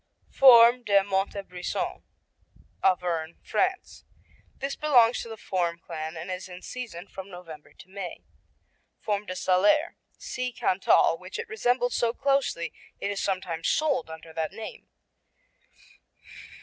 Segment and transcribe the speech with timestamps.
[0.31, 2.01] Fourme de Montebrison
[2.83, 4.03] Auvergne, France
[4.57, 8.23] This belongs to the Fourme clan and is in season from November to May.
[8.99, 14.33] Fourme de Salers see Cantal, which it resembles so closely it is sometimes sold under
[14.33, 14.87] that name.